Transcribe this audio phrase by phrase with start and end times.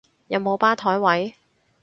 [0.29, 1.35] 有冇吧枱位？